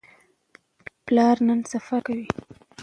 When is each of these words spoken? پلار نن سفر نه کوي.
پلار 1.05 1.35
نن 1.47 1.59
سفر 1.71 1.99
نه 2.01 2.01
کوي. 2.07 2.27